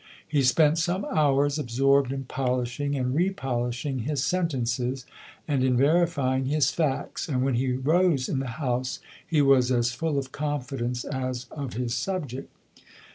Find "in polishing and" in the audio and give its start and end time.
2.11-3.13